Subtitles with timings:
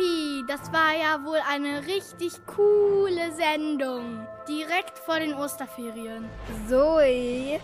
[0.00, 4.26] Yippie, das war ja wohl eine richtig coole Sendung.
[4.48, 6.28] Direkt vor den Osterferien.
[6.68, 7.60] Zoe,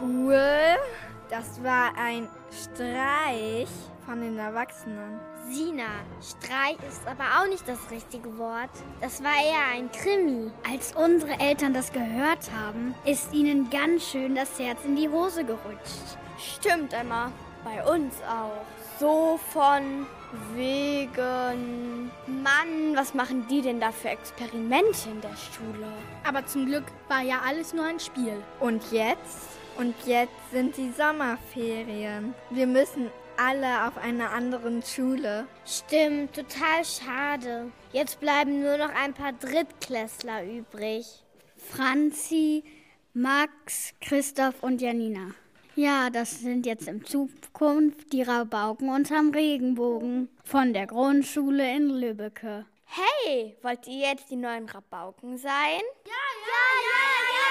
[0.00, 0.76] cool.
[1.28, 3.68] Das war ein Streich
[4.04, 5.20] von den Erwachsenen.
[5.48, 5.88] Sina,
[6.20, 8.70] Streich ist aber auch nicht das richtige Wort.
[9.00, 10.50] Das war eher ein Krimi.
[10.70, 15.44] Als unsere Eltern das gehört haben, ist ihnen ganz schön das Herz in die Hose
[15.44, 16.18] gerutscht.
[16.38, 17.32] Stimmt, Emma.
[17.64, 18.64] Bei uns auch.
[18.98, 20.06] So von
[20.54, 22.10] wegen.
[22.26, 25.86] Mann, was machen die denn da für Experimente in der Schule?
[26.26, 28.42] Aber zum Glück war ja alles nur ein Spiel.
[28.60, 29.48] Und jetzt?
[29.76, 32.34] Und jetzt sind die Sommerferien.
[32.50, 35.46] Wir müssen alle auf einer anderen Schule.
[35.64, 37.72] Stimmt, total schade.
[37.92, 41.06] Jetzt bleiben nur noch ein paar Drittklässler übrig.
[41.56, 42.62] Franzi,
[43.14, 45.34] Max, Christoph und Janina.
[45.76, 52.66] Ja, das sind jetzt in Zukunft die Rabauken unterm Regenbogen von der Grundschule in Lübbecke.
[52.84, 55.80] Hey, wollt ihr jetzt die neuen Rabauken sein?
[56.06, 57.49] Ja, ja, ja, ja, ja,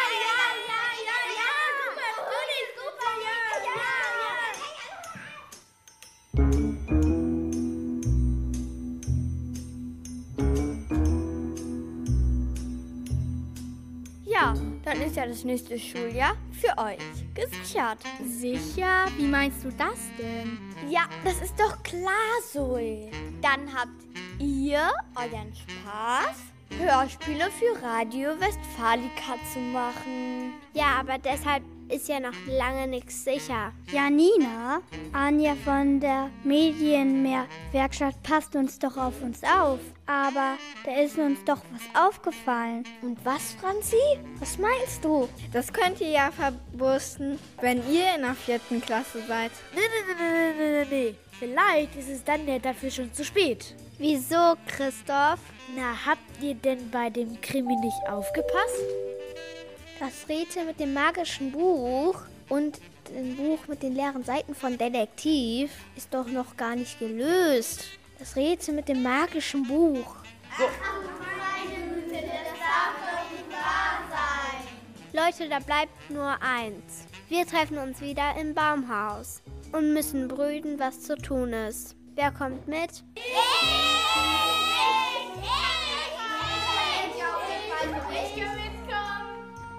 [14.90, 16.98] dann ist ja das nächste Schuljahr für euch
[17.36, 18.00] gesichert.
[18.26, 19.06] Sicher?
[19.18, 20.58] Wie meinst du das denn?
[20.90, 23.12] Ja, das ist doch klar, Zoe.
[23.40, 23.92] Dann habt
[24.40, 26.38] ihr euren Spaß,
[26.80, 30.54] Hörspiele für Radio Westfalica zu machen.
[30.74, 33.74] Ja, aber deshalb ist ja noch lange nichts sicher.
[33.92, 39.80] Janina, Anja von der Medienmehrwerkstatt passt uns doch auf uns auf.
[40.06, 42.84] Aber da ist uns doch was aufgefallen.
[43.02, 43.98] Und was, Franzi?
[44.40, 45.28] Was meinst du?
[45.52, 49.52] Das könnt ihr ja verwursten, wenn ihr in der vierten Klasse seid.
[49.76, 51.16] Nee, nee, nee, nee, nee, nee.
[51.40, 53.76] Vielleicht ist es dann ja dafür schon zu spät.
[53.98, 55.40] Wieso, Christoph?
[55.76, 58.84] Na, habt ihr denn bei dem Krimi nicht aufgepasst?
[60.00, 62.80] Das Rätsel mit dem magischen Buch und
[63.10, 67.84] dem Buch mit den leeren Seiten von Detektiv ist doch noch gar nicht gelöst.
[68.18, 70.16] Das Rätsel mit dem magischen Buch.
[70.58, 70.64] So.
[75.12, 77.06] Leute, da bleibt nur eins.
[77.28, 79.42] Wir treffen uns wieder im Baumhaus
[79.74, 81.98] und müssen brüten, was zu tun ist.
[82.16, 83.04] Wer kommt mit?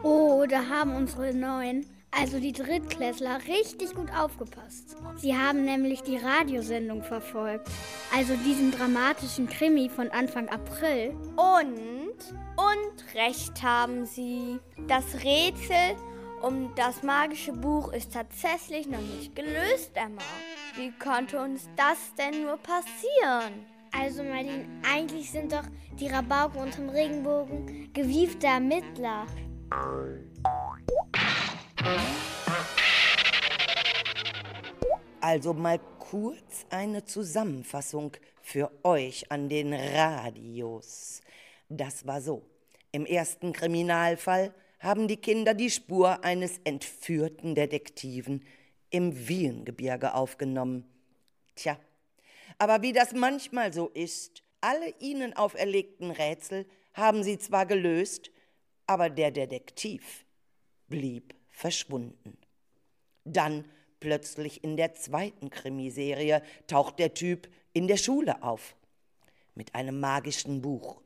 [0.02, 4.96] Oh, da haben unsere Neuen, also die Drittklässler, richtig gut aufgepasst.
[5.16, 7.68] Sie haben nämlich die Radiosendung verfolgt,
[8.16, 11.10] also diesen dramatischen Krimi von Anfang April.
[11.36, 12.16] Und,
[12.56, 14.58] und recht haben sie.
[14.88, 15.96] Das Rätsel
[16.40, 20.22] um das magische Buch ist tatsächlich noch nicht gelöst, Emma.
[20.76, 23.66] Wie konnte uns das denn nur passieren?
[23.92, 25.64] Also Marlene, eigentlich sind doch
[25.98, 29.26] die Rabauken unterm Regenbogen gewiefte Ermittler.
[35.20, 41.20] Also mal kurz eine Zusammenfassung für euch an den Radios.
[41.69, 42.42] Das war so.
[42.91, 48.44] Im ersten Kriminalfall haben die Kinder die Spur eines entführten Detektiven
[48.91, 50.84] im Wiehengebirge aufgenommen.
[51.54, 51.78] Tja,
[52.59, 58.30] aber wie das manchmal so ist, alle ihnen auferlegten Rätsel haben sie zwar gelöst,
[58.90, 60.24] aber der Detektiv
[60.88, 62.36] blieb verschwunden.
[63.24, 63.64] Dann
[64.00, 68.74] plötzlich in der zweiten Krimiserie taucht der Typ in der Schule auf
[69.54, 71.00] mit einem magischen Buch.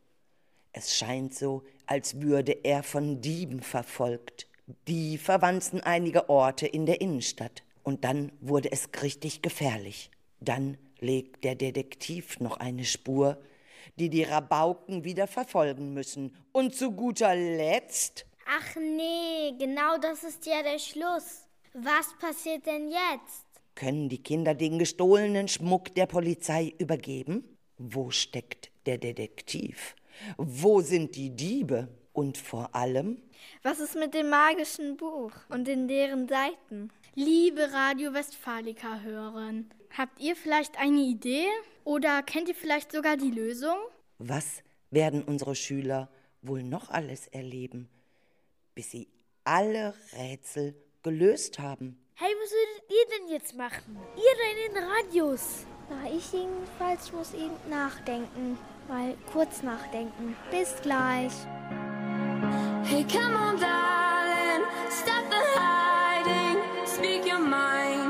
[0.72, 4.48] Es scheint so, als würde er von Dieben verfolgt.
[4.88, 7.64] Die verwanzen einige Orte in der Innenstadt.
[7.82, 10.10] Und dann wurde es richtig gefährlich.
[10.40, 13.36] Dann legt der Detektiv noch eine Spur,
[13.96, 16.34] die die Rabauken wieder verfolgen müssen.
[16.52, 18.26] Und zu guter Letzt.
[18.46, 21.48] Ach nee, genau das ist ja der Schluss.
[21.72, 23.46] Was passiert denn jetzt?
[23.74, 27.56] Können die Kinder den gestohlenen Schmuck der Polizei übergeben?
[27.78, 29.96] Wo steckt der Detektiv?
[30.36, 31.88] Wo sind die Diebe?
[32.12, 33.20] Und vor allem?
[33.64, 36.92] Was ist mit dem magischen Buch und den deren Seiten?
[37.16, 41.46] Liebe Radio Westfalica hören, habt ihr vielleicht eine Idee
[41.84, 43.76] oder kennt ihr vielleicht sogar die Lösung?
[44.18, 46.08] Was werden unsere Schüler
[46.42, 47.88] wohl noch alles erleben,
[48.74, 49.08] bis sie
[49.44, 51.98] alle Rätsel gelöst haben?
[52.16, 53.98] Hey, was würdet ihr denn jetzt machen?
[54.16, 55.66] Ihr in den Radios.
[55.90, 58.56] Na, ich jedenfalls muss eben nachdenken.
[58.88, 60.36] Mal kurz nachdenken.
[60.50, 61.32] Bis gleich.
[62.84, 68.03] Hey, come on, darling, stop the hiding, speak your mind.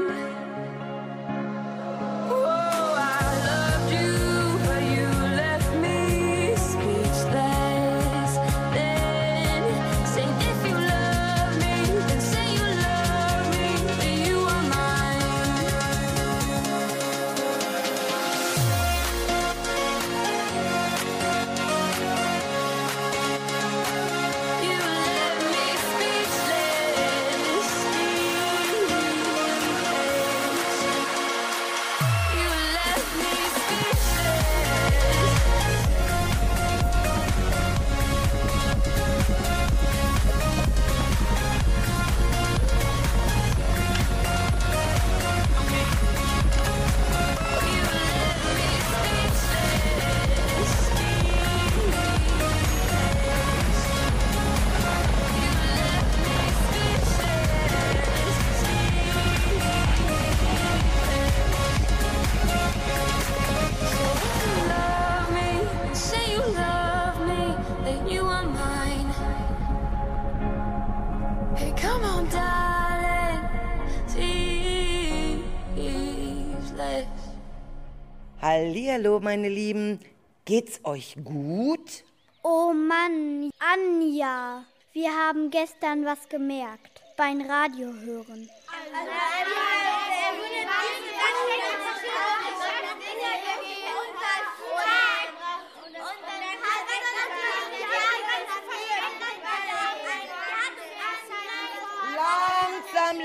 [78.84, 79.98] Hallihallo, meine Lieben.
[80.44, 82.04] Geht's euch gut?
[82.42, 88.50] Oh Mann, Anja, wir haben gestern was gemerkt beim Radio hören.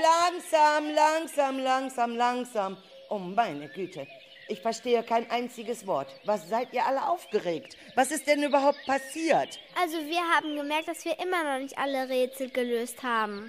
[0.00, 2.76] langsam, langsam, langsam, langsam.
[3.10, 4.06] Oh meine Güte.
[4.50, 6.08] Ich verstehe kein einziges Wort.
[6.24, 7.76] Was seid ihr alle aufgeregt?
[7.94, 9.60] Was ist denn überhaupt passiert?
[9.80, 13.48] Also wir haben gemerkt, dass wir immer noch nicht alle Rätsel gelöst haben.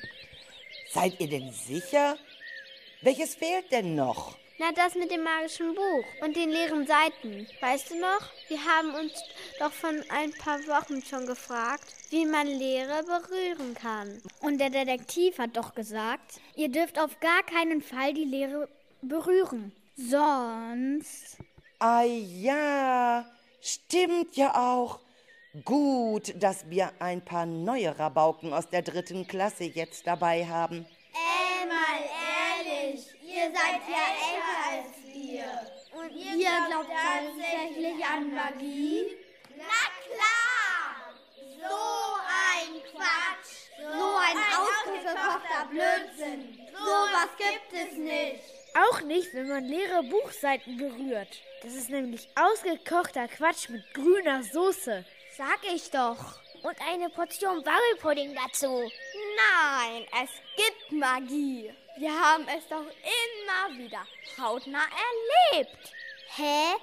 [0.92, 2.18] Seid ihr denn sicher?
[3.02, 4.38] Welches fehlt denn noch?
[4.60, 7.48] Na, das mit dem magischen Buch und den leeren Seiten.
[7.62, 8.30] Weißt du noch?
[8.48, 9.24] Wir haben uns
[9.58, 14.22] doch von ein paar Wochen schon gefragt, wie man Leere berühren kann.
[14.42, 18.70] Und der Detektiv hat doch gesagt, ihr dürft auf gar keinen Fall die Leere
[19.02, 19.72] berühren.
[19.96, 21.38] Sonst.
[21.80, 23.26] Ah ja,
[23.62, 25.00] stimmt ja auch.
[25.66, 30.86] Gut, dass wir ein paar neue Rabauken aus der dritten Klasse jetzt dabei haben.
[31.14, 32.00] Ey, mal
[32.64, 35.44] ehrlich, ihr seid ja älter als wir.
[36.00, 39.18] Und ihr, glaubt tatsächlich an Magie?
[39.58, 41.14] Na klar!
[41.60, 41.76] So
[42.30, 43.72] ein Quatsch!
[43.78, 46.60] So ein ausgekochter Blödsinn!
[46.74, 48.61] Sowas gibt es nicht!
[48.74, 51.42] Auch nicht, wenn man leere Buchseiten berührt.
[51.62, 55.04] Das ist nämlich ausgekochter Quatsch mit grüner Soße.
[55.38, 56.40] Sag ich doch.
[56.64, 58.90] Und eine Portion Wackelpudding dazu.
[59.36, 61.74] Nein, es gibt Magie.
[61.98, 64.06] Wir haben es doch immer wieder
[64.38, 64.86] hautnah
[65.52, 65.92] erlebt.
[66.36, 66.76] Hä?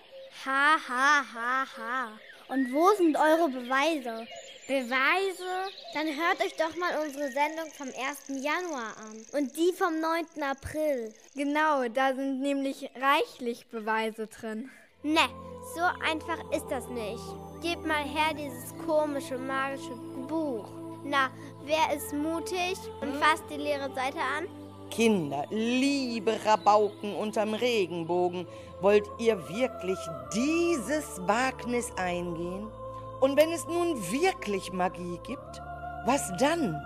[0.44, 2.19] Ha, ha, ha, ha.
[2.49, 4.26] Und wo sind eure Beweise?
[4.69, 5.73] Beweise?
[5.94, 8.44] Dann hört euch doch mal unsere Sendung vom 1.
[8.44, 9.25] Januar an.
[9.32, 10.43] Und die vom 9.
[10.43, 11.15] April.
[11.35, 14.69] Genau, da sind nämlich reichlich Beweise drin.
[15.03, 15.26] Ne,
[15.75, 17.23] so einfach ist das nicht.
[17.62, 19.97] Gebt mal her dieses komische, magische
[20.29, 20.69] Buch.
[21.03, 21.31] Na,
[21.65, 24.49] wer ist mutig und fasst die leere Seite an?
[24.91, 28.46] Kinder, liebe Rabauken unterm Regenbogen,
[28.82, 29.98] wollt ihr wirklich
[30.34, 32.69] dieses Wagnis eingehen?
[33.20, 35.60] Und wenn es nun wirklich Magie gibt,
[36.05, 36.81] was dann?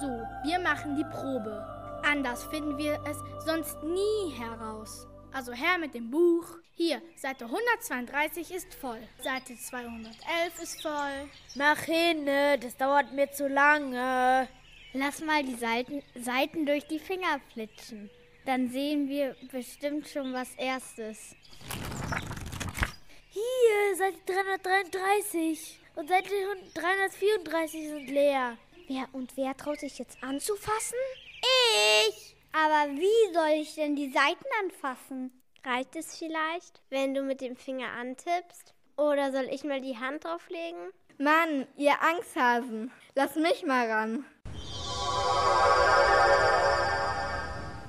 [0.00, 0.06] So,
[0.44, 1.66] wir machen die Probe.
[2.02, 5.06] Anders finden wir es sonst nie heraus.
[5.32, 6.44] Also her mit dem Buch.
[6.74, 9.00] Hier, Seite 132 ist voll.
[9.22, 10.14] Seite 211
[10.62, 11.28] ist voll.
[11.56, 12.58] Mach hin, ne?
[12.58, 14.46] das dauert mir zu lange.
[14.92, 18.10] Lass mal die Seiten, Seiten durch die Finger flitschen.
[18.46, 21.34] Dann sehen wir bestimmt schon was Erstes.
[23.38, 26.28] Hier, Seite 333 und Seite
[26.74, 28.56] 334 sind leer.
[28.88, 30.98] Wer und wer traut sich jetzt anzufassen?
[32.08, 32.34] Ich!
[32.52, 35.30] Aber wie soll ich denn die Seiten anfassen?
[35.64, 38.74] Reicht es vielleicht, wenn du mit dem Finger antippst?
[38.96, 40.90] Oder soll ich mal die Hand drauflegen?
[41.18, 44.24] Mann, ihr Angsthasen, lass mich mal ran.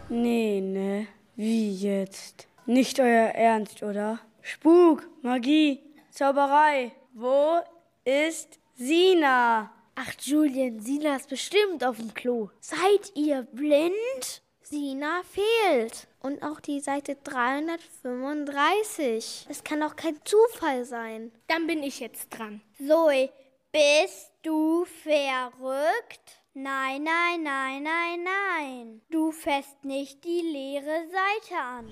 [0.09, 1.07] Nee, ne?
[1.35, 2.47] Wie jetzt?
[2.67, 4.19] Nicht euer Ernst, oder?
[4.51, 5.79] Spuk, Magie,
[6.09, 6.91] Zauberei.
[7.13, 7.59] Wo
[8.03, 9.71] ist Sina?
[9.93, 12.49] Ach, Julian, Sina ist bestimmt auf dem Klo.
[12.59, 14.41] Seid ihr blind?
[14.63, 16.07] Sina fehlt.
[16.19, 19.45] Und auch die Seite 335.
[19.49, 21.31] Es kann doch kein Zufall sein.
[21.45, 22.61] Dann bin ich jetzt dran.
[22.79, 23.29] Zoe,
[23.71, 26.39] bist du verrückt?
[26.55, 29.03] Nein, nein, nein, nein, nein.
[29.11, 31.87] Du fässt nicht die leere Seite an.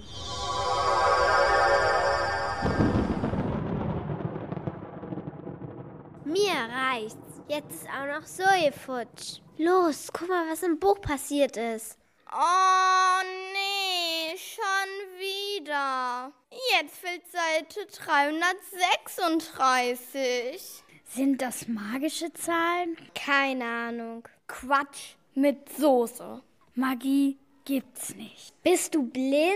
[6.28, 7.40] Mir reicht's.
[7.48, 9.40] Jetzt ist auch noch Zoe futsch.
[9.58, 11.98] Los, guck mal, was im Buch passiert ist.
[12.34, 13.22] Oh
[13.54, 16.34] nee, schon wieder.
[16.74, 20.84] Jetzt fehlt Seite 336.
[21.06, 22.98] Sind das magische Zahlen?
[23.16, 24.28] Keine Ahnung.
[24.48, 26.44] Quatsch mit Soße.
[26.76, 28.54] Magie gibt's nicht.
[28.64, 29.56] Bist du blind?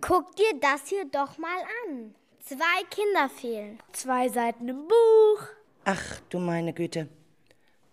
[0.00, 2.16] Guck dir das hier doch mal an.
[2.40, 3.78] Zwei Kinder fehlen.
[3.92, 5.46] Zwei Seiten im Buch.
[5.84, 7.08] Ach du meine Güte,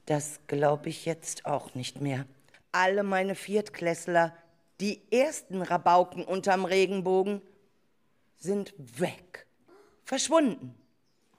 [0.06, 2.26] das glaube ich jetzt auch nicht mehr.
[2.74, 4.34] Alle meine Viertklässler,
[4.82, 7.42] die ersten Rabauken unterm Regenbogen,
[8.38, 9.48] sind weg.
[10.04, 10.76] Verschwunden.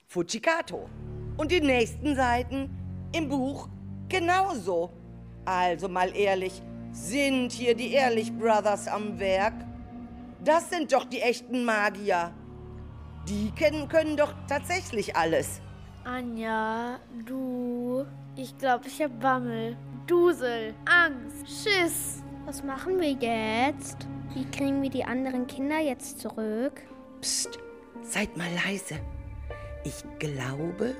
[0.07, 0.89] Fujikato.
[1.37, 2.69] Und die nächsten Seiten
[3.13, 3.69] im Buch
[4.09, 4.91] genauso.
[5.45, 9.53] Also mal ehrlich, sind hier die Ehrlich Brothers am Werk?
[10.43, 12.33] Das sind doch die echten Magier.
[13.27, 15.61] Die kennen, können doch tatsächlich alles.
[16.03, 18.05] Anja, du.
[18.35, 19.77] Ich glaube, ich hab Bammel.
[20.07, 22.23] Dusel, Angst, Schiss.
[22.45, 24.07] Was machen wir jetzt?
[24.33, 26.81] Wie kriegen wir die anderen Kinder jetzt zurück?
[27.21, 27.59] Psst,
[28.01, 28.95] seid mal leise.
[29.83, 30.95] Ich glaube,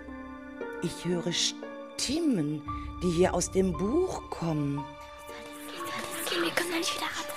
[0.84, 2.62] ich höre Stimmen,
[3.03, 4.84] die hier aus dem Buch kommen.
[6.29, 7.28] Wir kommen da nicht wieder raus.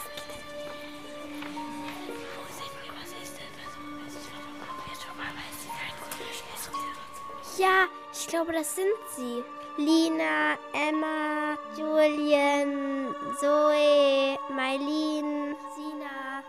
[7.62, 9.44] Ja, ich glaube, das sind sie.
[9.76, 16.42] Lina, Emma, Julien, Zoe, Mailin, Sina.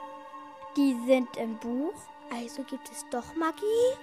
[0.76, 1.94] Die sind im Buch,
[2.32, 3.96] also gibt es doch Magie?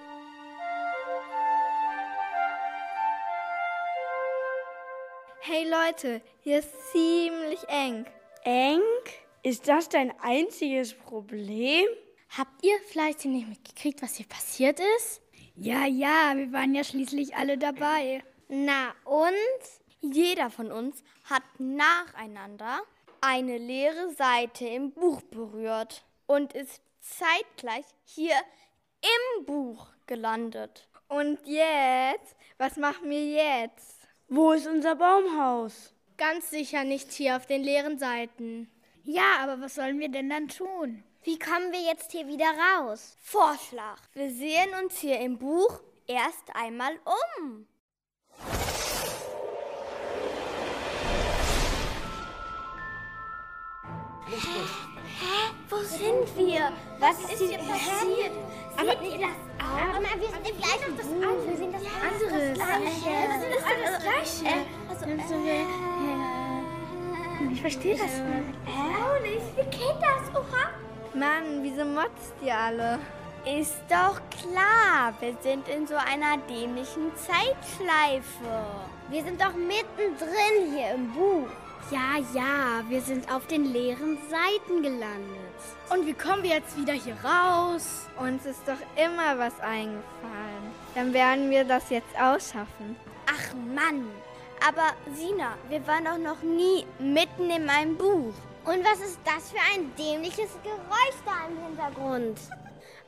[5.40, 8.06] Hey Leute, hier ist ziemlich eng.
[8.44, 8.82] Eng?
[9.42, 11.86] Ist das dein einziges Problem?
[12.38, 15.20] Habt ihr vielleicht nicht mitgekriegt, was hier passiert ist?
[15.56, 18.22] Ja, ja, wir waren ja schließlich alle dabei.
[18.48, 19.34] Na und?
[20.02, 22.80] Jeder von uns hat nacheinander
[23.20, 28.36] eine leere Seite im Buch berührt und ist zeitgleich hier
[29.02, 30.88] im Buch gelandet.
[31.08, 32.36] Und jetzt?
[32.56, 34.08] Was machen wir jetzt?
[34.28, 35.92] Wo ist unser Baumhaus?
[36.16, 38.70] Ganz sicher nicht hier auf den leeren Seiten.
[39.04, 41.02] Ja, aber was sollen wir denn dann tun?
[41.22, 43.14] Wie kommen wir jetzt hier wieder raus?
[43.22, 43.98] Vorschlag.
[44.14, 47.66] Wir sehen uns hier im Buch erst einmal um.
[54.28, 54.64] Hä?
[55.68, 56.72] Wo sind wir?
[56.98, 58.32] Was, ist hier passiert?
[58.78, 59.94] Aber Seht ihr das auch?
[59.94, 61.04] Aber wir sind im gleichen Buch.
[61.46, 62.58] Wir sind das Anderes.
[62.58, 63.12] Das Gleiche.
[63.28, 64.52] Das ist alles das Gleiche.
[64.88, 65.04] Also,
[65.44, 65.66] äh,
[67.52, 68.56] ich verstehe das nicht.
[68.66, 69.48] Auch nicht.
[69.54, 70.34] Wie geht das?
[70.34, 70.80] Oha.
[71.14, 72.98] Mann, wieso motzt ihr alle?
[73.44, 78.64] Ist doch klar, wir sind in so einer dämlichen Zeitschleife.
[79.08, 81.48] Wir sind doch mittendrin hier im Buch.
[81.90, 85.56] Ja, ja, wir sind auf den leeren Seiten gelandet.
[85.88, 88.06] Und wie kommen wir jetzt wieder hier raus?
[88.16, 90.70] Uns ist doch immer was eingefallen.
[90.94, 92.94] Dann werden wir das jetzt ausschaffen.
[93.26, 94.08] Ach Mann,
[94.64, 98.34] aber Sina, wir waren doch noch nie mitten in meinem Buch.
[98.64, 102.38] Und was ist das für ein dämliches Geräusch da im Hintergrund?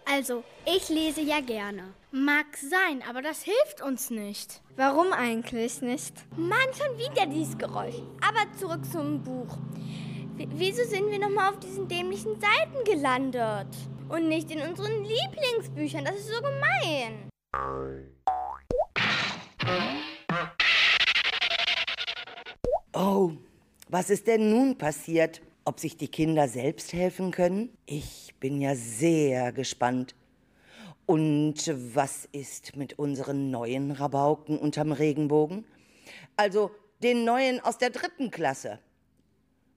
[0.04, 1.94] Also, ich lese ja gerne.
[2.10, 4.60] Mag sein, aber das hilft uns nicht.
[4.74, 6.14] Warum eigentlich nicht?
[6.36, 8.02] Mann, schon wieder dieses Geräusch.
[8.20, 9.58] Aber zurück zum Buch.
[10.34, 13.68] W wieso sind wir nochmal auf diesen dämlichen Seiten gelandet?
[14.08, 16.04] Und nicht in unseren Lieblingsbüchern?
[16.04, 17.28] Das ist so gemein.
[23.92, 25.42] Was ist denn nun passiert?
[25.66, 27.76] Ob sich die Kinder selbst helfen können?
[27.84, 30.14] Ich bin ja sehr gespannt.
[31.04, 35.66] Und was ist mit unseren neuen Rabauken unterm Regenbogen?
[36.36, 36.70] Also
[37.02, 38.78] den neuen aus der dritten Klasse.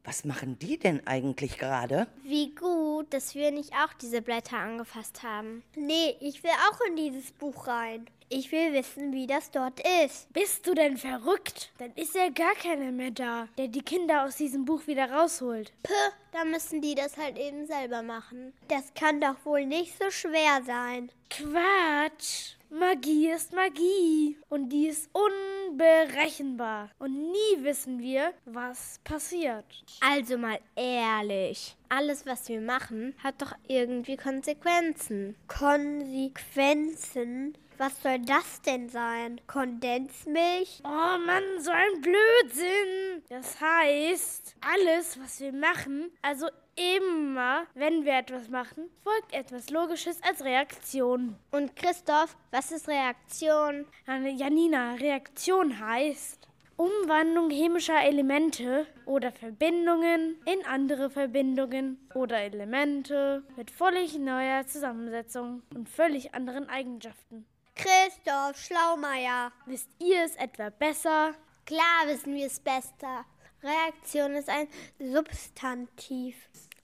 [0.05, 2.07] Was machen die denn eigentlich gerade?
[2.23, 5.61] Wie gut, dass wir nicht auch diese Blätter angefasst haben.
[5.75, 8.05] Nee, ich will auch in dieses Buch rein.
[8.27, 10.33] Ich will wissen, wie das dort ist.
[10.33, 11.71] Bist du denn verrückt?
[11.77, 15.71] Dann ist ja gar keiner mehr da, der die Kinder aus diesem Buch wieder rausholt.
[15.83, 15.93] Puh,
[16.31, 18.51] da müssen die das halt eben selber machen.
[18.67, 21.11] Das kann doch wohl nicht so schwer sein.
[21.29, 22.55] Quatsch!
[22.71, 26.89] Magie ist Magie und die ist unberechenbar.
[26.97, 29.65] Und nie wissen wir, was passiert.
[30.01, 31.75] Also mal ehrlich.
[31.89, 35.35] Alles, was wir machen, hat doch irgendwie Konsequenzen.
[35.47, 37.55] Konsequenzen?
[37.77, 39.41] Was soll das denn sein?
[39.47, 40.81] Kondensmilch?
[40.85, 43.23] Oh Mann, so ein Blödsinn.
[43.27, 50.23] Das heißt, alles, was wir machen, also immer, wenn wir etwas machen, folgt etwas Logisches
[50.23, 51.35] als Reaktion.
[51.51, 53.85] Und Christoph, was ist Reaktion?
[54.07, 64.17] Janina, Reaktion heißt Umwandlung chemischer Elemente oder Verbindungen in andere Verbindungen oder Elemente mit völlig
[64.17, 67.45] neuer Zusammensetzung und völlig anderen Eigenschaften.
[67.75, 69.51] Christoph Schlaumeier.
[69.65, 71.35] Wisst ihr es etwa besser?
[71.65, 73.25] Klar wissen wir es besser.
[73.61, 74.67] Reaktion ist ein
[74.99, 76.35] Substantiv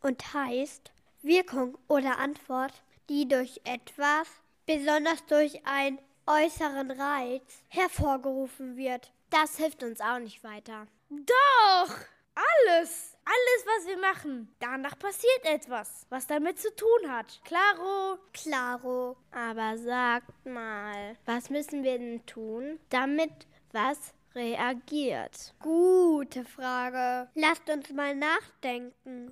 [0.01, 2.73] und heißt Wirkung oder Antwort,
[3.09, 4.27] die durch etwas,
[4.65, 9.11] besonders durch einen äußeren Reiz, hervorgerufen wird.
[9.29, 10.87] Das hilft uns auch nicht weiter.
[11.09, 11.95] Doch!
[12.35, 13.17] Alles!
[13.31, 14.53] Alles, was wir machen.
[14.59, 17.39] Danach passiert etwas, was damit zu tun hat.
[17.45, 18.17] Klaro?
[18.33, 19.15] Klaro.
[19.31, 23.31] Aber sagt mal, was müssen wir denn tun, damit
[23.71, 25.53] was reagiert?
[25.59, 27.29] Gute Frage.
[27.35, 29.31] Lasst uns mal nachdenken.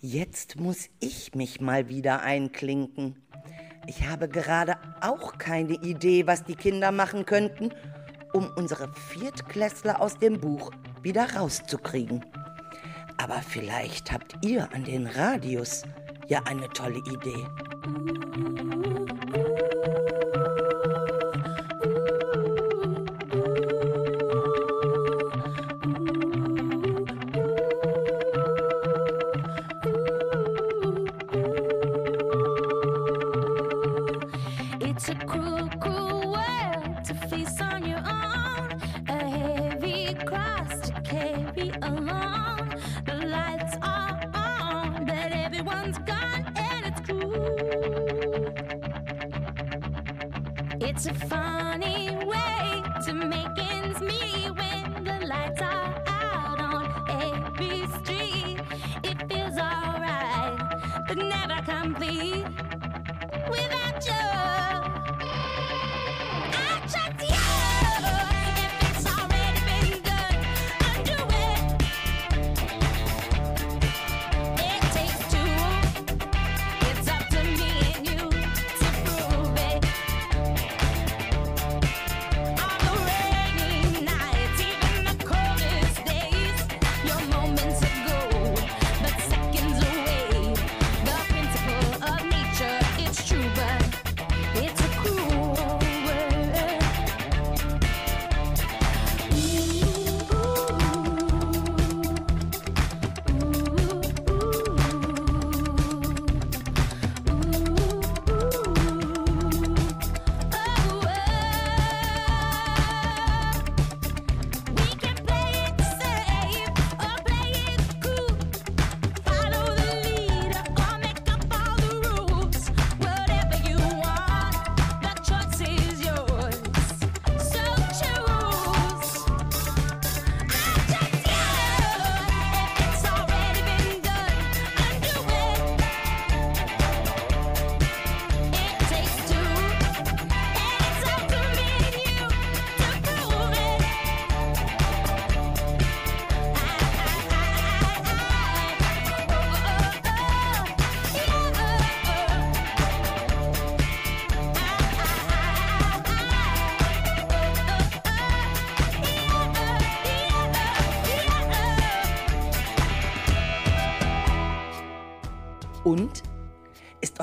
[0.00, 3.22] Jetzt muss ich mich mal wieder einklinken.
[3.88, 7.72] Ich habe gerade auch keine Idee, was die Kinder machen könnten,
[8.36, 10.70] um unsere Viertklässler aus dem Buch
[11.02, 12.22] wieder rauszukriegen.
[13.16, 15.84] Aber vielleicht habt ihr an den Radius
[16.28, 17.46] ja eine tolle Idee.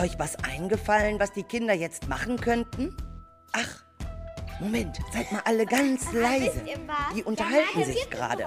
[0.03, 2.95] Euch was eingefallen, was die Kinder jetzt machen könnten?
[3.53, 3.83] Ach,
[4.59, 6.61] Moment, seid mal alle ganz leise.
[7.15, 8.43] Die unterhalten sich gerade.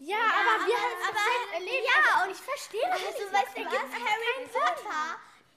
[0.00, 1.86] Ja, aber wir haben es selbst erlebt.
[1.86, 3.32] Ja, und ich verstehe das Also, nicht.
[3.32, 5.04] weißt du, da gibt es Harry Potter.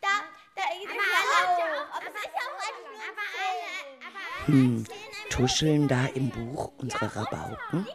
[0.02, 0.08] Da,
[0.56, 1.60] da gibt es ja auch.
[1.96, 3.16] Aber ja nur ein
[4.46, 4.86] Film.
[4.86, 4.86] Hm,
[5.30, 7.88] tuscheln da im Buch unsere Rabauken?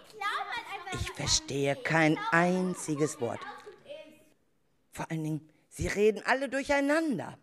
[0.93, 3.41] Ich verstehe kein einziges Wort.
[4.93, 7.39] Vor allen Dingen, sie reden alle durcheinander.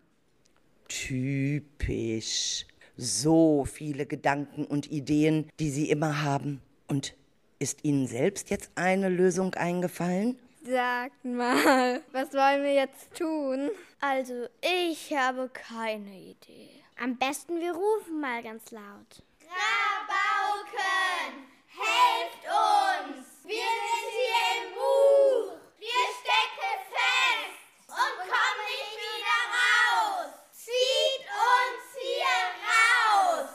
[0.87, 2.65] Typisch.
[2.95, 6.61] So viele Gedanken und Ideen, die sie immer haben.
[6.87, 7.15] Und
[7.57, 10.37] ist Ihnen selbst jetzt eine Lösung eingefallen?
[10.65, 13.71] Sagt mal, was wollen wir jetzt tun?
[13.99, 16.69] Also, ich habe keine Idee.
[16.99, 19.23] Am besten wir rufen mal ganz laut.
[19.47, 21.33] Rabauken,
[21.67, 23.27] helft uns!
[23.45, 25.57] Wir sind hier im Buch!
[25.79, 30.31] Wir stecken fest und kommen nicht wieder raus!
[30.51, 33.49] Zieht uns hier raus!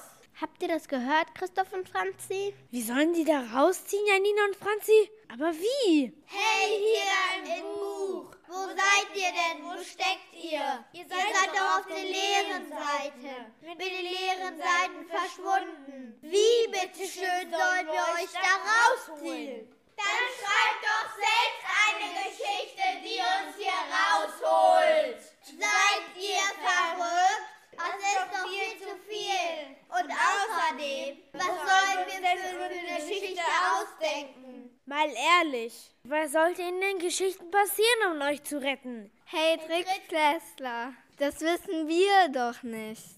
[0.59, 2.53] Habt ihr das gehört, Christoph und Franzi?
[2.73, 5.09] Wie sollen die da rausziehen, Janina und Franzi?
[5.33, 6.13] Aber wie?
[6.27, 8.35] Hey, hier im Buch!
[8.49, 9.63] Wo seid ihr denn?
[9.63, 10.85] Wo steckt ihr?
[10.95, 13.53] Ihr seid, doch auf der leeren Seite.
[13.61, 16.19] Mit den leeren Seiten verschwunden.
[16.23, 19.69] Wie bitteschön sollen wir euch da rausziehen?
[19.95, 25.23] Dann schreibt doch selbst eine Geschichte, die uns hier rausholt.
[25.45, 27.58] Seid ihr verrückt?
[27.79, 29.77] Das ist doch viel zu viel.
[29.89, 34.81] Und außerdem, was sollen wir denn für eine Geschichte ausdenken?
[34.85, 35.09] Mal
[35.41, 39.13] ehrlich, was sollte in den Geschichten passieren, um euch zu retten?
[39.27, 43.18] Hey, Trickklässler, das wissen wir doch nicht.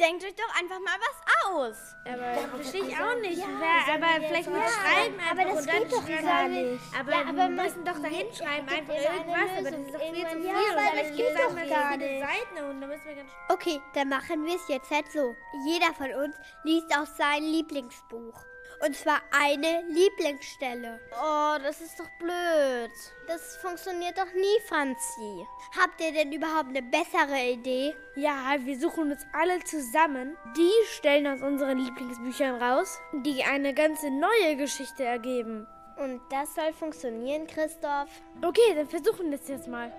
[0.00, 1.94] Denkt euch doch einfach mal was aus.
[2.04, 3.38] Aber verstehe ich auch nicht.
[3.38, 6.26] Wer, aber vielleicht mit Schreiben einfach aber das und dann geht doch schreiben.
[6.26, 6.82] gar nicht.
[6.98, 9.50] Aber Ja, aber wir müssen doch da hinschreiben, einfach irgendwas.
[9.58, 10.46] Aber das ist doch viel zu viel.
[10.46, 12.24] Ja, und aber das vielleicht geht doch gar nicht.
[12.26, 15.36] Seiten und da müssen wir ganz Okay, dann machen wir es jetzt halt so.
[15.66, 18.34] Jeder von uns liest aus seinem Lieblingsbuch.
[18.84, 21.00] Und zwar eine Lieblingsstelle.
[21.12, 22.90] Oh, das ist doch blöd.
[23.26, 25.46] Das funktioniert doch nie, Franzi.
[25.80, 27.94] Habt ihr denn überhaupt eine bessere Idee?
[28.14, 34.10] Ja, wir suchen uns alle zusammen die Stellen aus unseren Lieblingsbüchern raus, die eine ganze
[34.10, 35.66] neue Geschichte ergeben.
[35.96, 38.10] Und das soll funktionieren, Christoph?
[38.42, 39.90] Okay, dann versuchen wir es jetzt mal.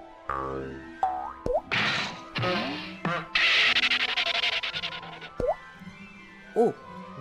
[6.53, 6.71] Oh,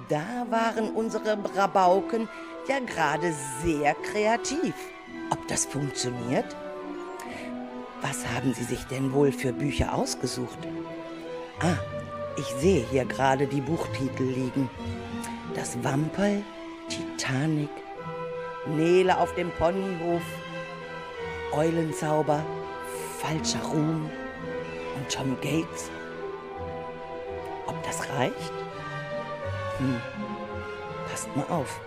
[0.08, 2.28] da waren unsere Brabauken
[2.68, 4.74] ja gerade sehr kreativ.
[5.30, 6.56] Ob das funktioniert?
[8.00, 10.58] Was haben Sie sich denn wohl für Bücher ausgesucht?
[11.60, 11.78] Ah,
[12.36, 14.68] ich sehe hier gerade die Buchtitel liegen.
[15.54, 16.42] Das Wamperl,
[16.88, 17.70] Titanic,
[18.66, 20.22] Nele auf dem Ponyhof,
[21.52, 22.44] Eulenzauber,
[23.18, 24.10] Falscher Ruhm
[24.96, 25.90] und Tom Gates.
[27.66, 28.63] Ob das reicht?
[29.78, 30.00] Hm,
[31.10, 31.80] passt mal auf.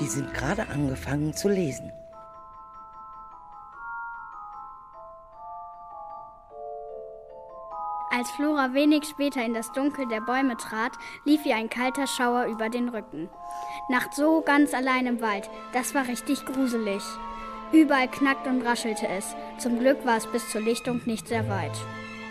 [0.00, 1.92] Die sind gerade angefangen zu lesen.
[8.10, 10.92] Als Flora wenig später in das Dunkel der Bäume trat,
[11.24, 13.28] lief ihr ein kalter Schauer über den Rücken.
[13.88, 17.02] Nacht so ganz allein im Wald, das war richtig gruselig.
[17.70, 19.36] Überall knackt und raschelte es.
[19.58, 21.76] Zum Glück war es bis zur Lichtung nicht sehr weit.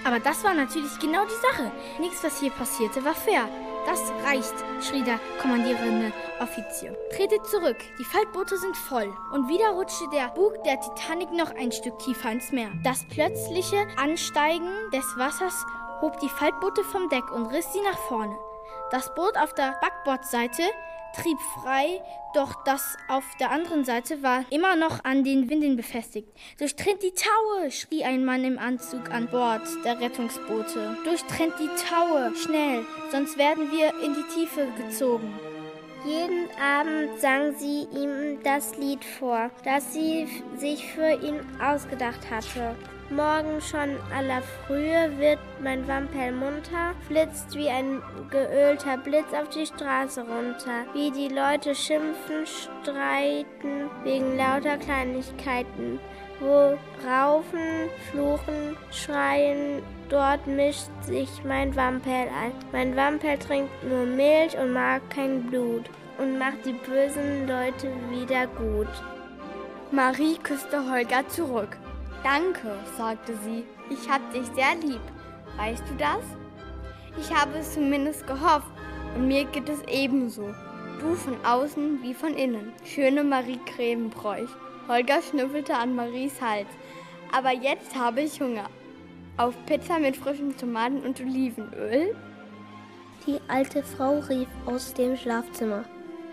[0.04, 1.72] Aber das war natürlich genau die Sache.
[2.00, 3.48] Nichts, was hier passierte, war fair.
[3.88, 6.94] Das reicht, schrie der kommandierende Offizier.
[7.16, 9.16] Tretet zurück, die Faltboote sind voll.
[9.32, 12.70] Und wieder rutschte der Bug der Titanic noch ein Stück tiefer ins Meer.
[12.84, 15.66] Das plötzliche Ansteigen des Wassers
[16.02, 18.38] hob die Faltboote vom Deck und riss sie nach vorne.
[18.92, 20.64] Das Boot auf der Backbordseite
[21.16, 22.02] trieb frei,
[22.34, 26.30] doch das auf der anderen Seite war immer noch an den Winden befestigt.
[26.60, 30.98] Durchtrennt die Taue, schrie ein Mann im Anzug an Bord der Rettungsboote.
[31.04, 35.34] Durchtrennt die Taue, schnell, sonst werden wir in die Tiefe gezogen.
[36.06, 42.76] Jeden Abend sang sie ihm das Lied vor, das sie sich für ihn ausgedacht hatte.
[43.10, 49.66] Morgen schon aller Frühe wird mein Wampel munter, flitzt wie ein geölter Blitz auf die
[49.66, 50.84] Straße runter.
[50.94, 56.00] Wie die Leute schimpfen, streiten wegen lauter Kleinigkeiten.
[56.42, 62.52] Wo raufen, fluchen, schreien, dort mischt sich mein Wampel ein.
[62.74, 68.48] Mein Wampel trinkt nur Milch und mag kein Blut und macht die bösen Leute wieder
[68.48, 68.90] gut.
[69.92, 71.78] Marie küsste Holger zurück.
[72.24, 73.64] Danke, sagte sie.
[73.90, 75.02] Ich hab dich sehr lieb.
[75.58, 76.24] Weißt du das?
[77.20, 78.72] Ich habe es zumindest gehofft
[79.16, 80.54] und mir geht es ebenso.
[81.00, 82.74] Du von außen wie von innen.
[82.84, 84.50] Schöne Marie Grevenbräuch.
[84.88, 86.68] Holger schnüffelte an Maries Hals.
[87.32, 88.70] Aber jetzt habe ich Hunger.
[89.38, 92.16] Auf Pizza mit frischen Tomaten und Olivenöl?
[93.26, 95.84] Die alte Frau rief aus dem Schlafzimmer.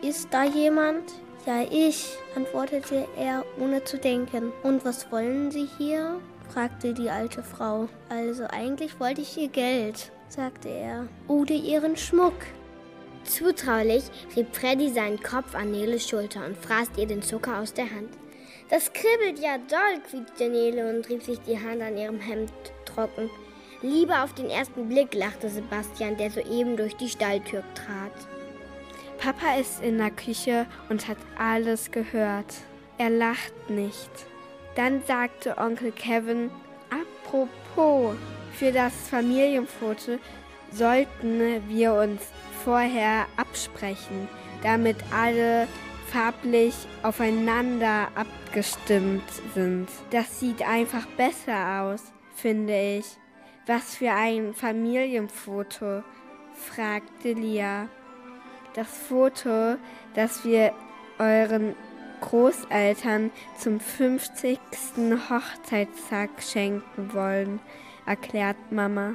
[0.02, 1.12] Ist da jemand?
[1.46, 4.50] Ja, ich, antwortete er, ohne zu denken.
[4.62, 6.18] Und was wollen Sie hier?
[6.48, 7.88] fragte die alte Frau.
[8.08, 11.06] Also eigentlich wollte ich Ihr Geld, sagte er.
[11.28, 12.34] Oder Ihren Schmuck.
[13.24, 14.04] Zutraulich
[14.34, 18.10] rieb Freddy seinen Kopf an Neles Schulter und fraß ihr den Zucker aus der Hand.
[18.70, 22.52] Das kribbelt ja doll, quiekte Nele und rieb sich die Hand an ihrem Hemd
[22.86, 23.28] trocken.
[23.82, 28.12] Lieber auf den ersten Blick, lachte Sebastian, der soeben durch die Stalltür trat.
[29.24, 32.56] Papa ist in der Küche und hat alles gehört.
[32.98, 34.10] Er lacht nicht.
[34.76, 36.50] Dann sagte Onkel Kevin,
[36.90, 38.16] apropos,
[38.52, 40.18] für das Familienfoto
[40.70, 42.20] sollten wir uns
[42.62, 44.28] vorher absprechen,
[44.62, 45.68] damit alle
[46.08, 49.88] farblich aufeinander abgestimmt sind.
[50.10, 53.06] Das sieht einfach besser aus, finde ich.
[53.66, 56.02] Was für ein Familienfoto?
[56.52, 57.88] fragte Lia.
[58.74, 59.76] Das Foto,
[60.14, 60.72] das wir
[61.20, 61.76] euren
[62.20, 64.58] Großeltern zum 50.
[65.30, 67.60] Hochzeitstag schenken wollen,
[68.04, 69.14] erklärt Mama.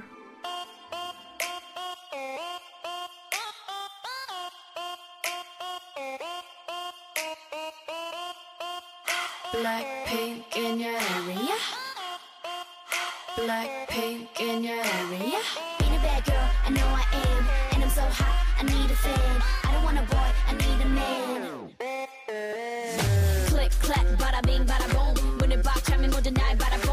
[9.51, 11.55] Black pink in your area.
[13.35, 15.68] Black pink in your area.
[18.98, 19.42] I need a fan.
[19.64, 21.42] I don't want a boy, I need a man.
[23.46, 25.14] Click, clack, bada bing, bada boom.
[25.38, 26.87] 문을 박 차면 모두 날 바라본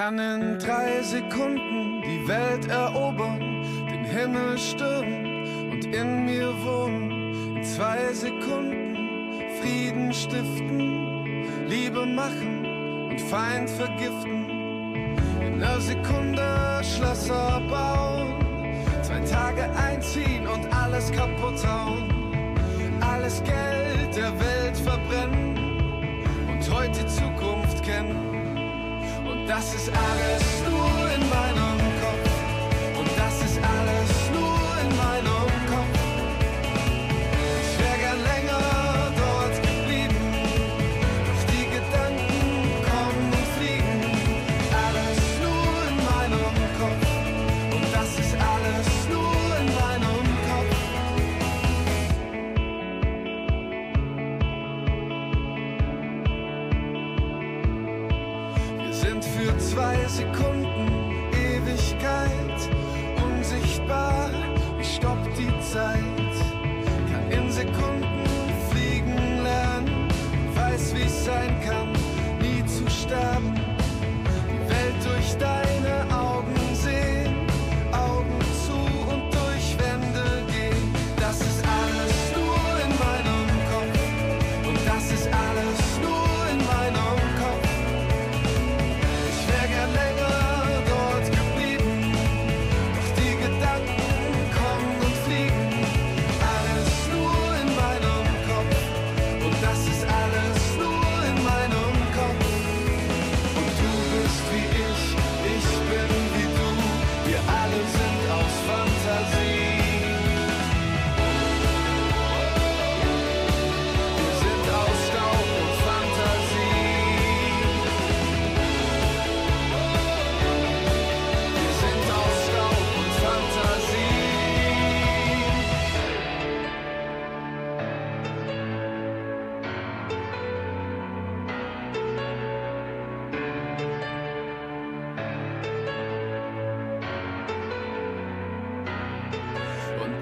[0.00, 3.38] kann in drei Sekunden die Welt erobern,
[3.86, 7.56] den Himmel stürmen und in mir wohnen.
[7.56, 8.96] In zwei Sekunden
[9.60, 14.29] Frieden stiften, Liebe machen und Feind vergiften.
[29.50, 30.69] das ist alles.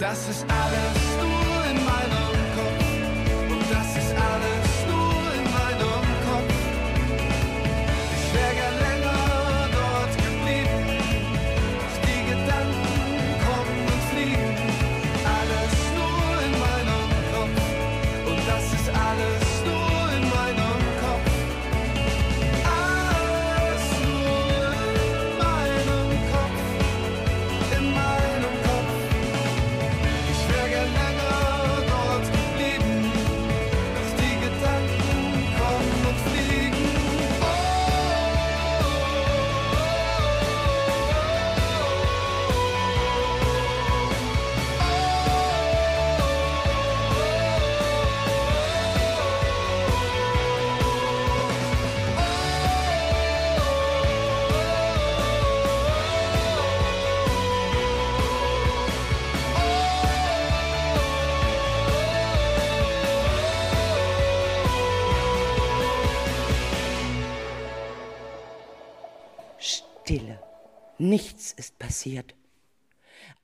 [0.09, 1.19] das ist alles.
[1.21, 1.28] Du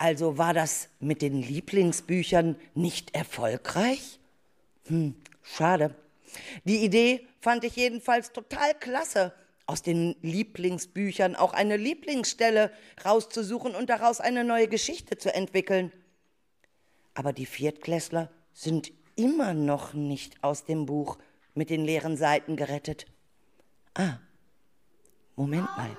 [0.05, 4.21] Also war das mit den Lieblingsbüchern nicht erfolgreich?
[4.89, 5.95] Hm, schade.
[6.65, 9.33] Die Idee fand ich jedenfalls total klasse,
[9.65, 12.71] aus den Lieblingsbüchern auch eine Lieblingsstelle
[13.03, 15.91] rauszusuchen und daraus eine neue Geschichte zu entwickeln.
[17.15, 21.17] Aber die Viertklässler sind immer noch nicht aus dem Buch
[21.55, 23.07] mit den leeren Seiten gerettet.
[23.95, 24.19] Ah,
[25.35, 25.97] Moment mal.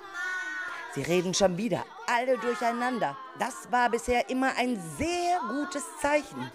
[0.94, 3.18] Sie reden schon wieder alle durcheinander.
[3.40, 6.52] Das war bisher immer ein sehr gutes Zeichen.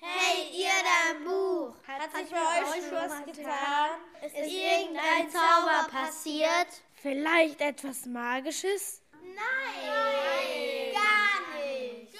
[0.00, 1.74] Hey, ihr da im Buch!
[1.86, 3.90] Hat sich bei euch schon was getan?
[4.24, 6.82] Ist irgendein Zauber passiert?
[6.94, 9.00] Vielleicht etwas Magisches?
[9.22, 10.92] Nein!
[10.92, 12.14] Gar nicht!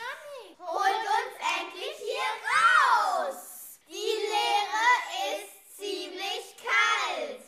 [0.59, 3.81] Holt uns endlich hier raus!
[3.89, 7.43] Die Leere ist ziemlich kalt!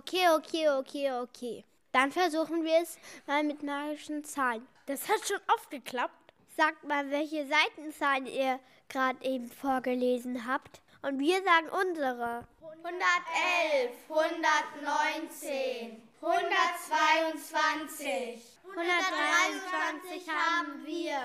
[0.00, 1.64] Okay, okay, okay, okay.
[1.92, 4.66] Dann versuchen wir es mal mit magischen Zahlen.
[4.86, 6.32] Das hat schon oft geklappt.
[6.56, 8.58] Sagt mal, welche Seitenzahlen ihr
[8.88, 10.80] gerade eben vorgelesen habt.
[11.02, 12.46] Und wir sagen unsere.
[12.62, 21.18] 111, 119, 122, 123 haben wir.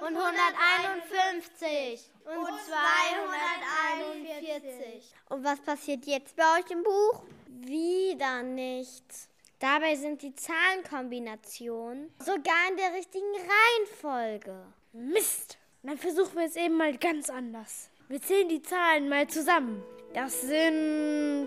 [0.00, 2.08] Und 151.
[2.24, 5.12] Und 241.
[5.28, 7.24] Und was passiert jetzt bei euch im Buch?
[7.64, 9.28] Wieder nichts.
[9.60, 14.66] Dabei sind die Zahlenkombinationen sogar in der richtigen Reihenfolge.
[14.92, 15.58] Mist!
[15.84, 17.88] Dann versuchen wir es eben mal ganz anders.
[18.08, 19.80] Wir zählen die Zahlen mal zusammen.
[20.12, 21.46] Das sind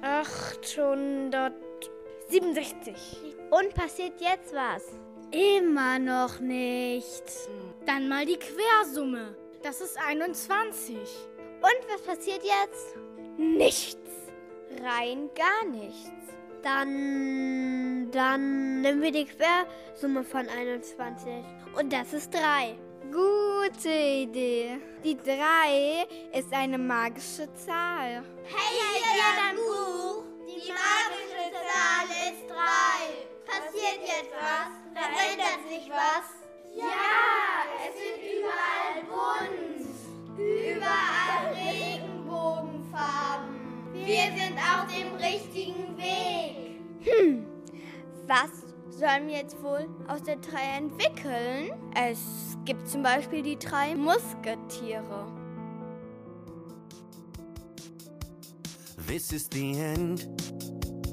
[0.00, 2.96] 867.
[3.50, 4.82] Und passiert jetzt was?
[5.30, 7.48] Immer noch nichts.
[7.86, 9.36] Dann mal die Quersumme.
[9.62, 10.96] Das ist 21.
[10.96, 12.96] Und was passiert jetzt?
[13.38, 14.21] Nichts.
[14.80, 16.10] Rein gar nichts.
[16.62, 21.44] Dann, dann nehmen wir die Quersumme von 21.
[21.78, 22.76] Und das ist 3.
[23.10, 24.78] Gute Idee.
[25.04, 28.22] Die 3 ist eine magische Zahl.
[28.44, 30.24] Hey, ihr da im Buch!
[30.46, 32.54] Die magische Zahl ist 3.
[33.44, 34.70] Passiert jetzt was?
[34.94, 36.26] Verändert sich was?
[36.74, 39.86] Ja, es wird überall bunt.
[40.38, 43.51] Überall Regenbogenfarben.
[44.04, 46.80] Wir sind auf dem richtigen Weg.
[47.04, 47.46] Hm,
[48.26, 48.50] was
[48.90, 51.70] sollen wir jetzt wohl aus der 3 entwickeln?
[51.94, 55.26] Es gibt zum Beispiel die drei Musketiere.
[59.06, 60.28] This is the end,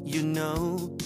[0.04, 0.97] you know.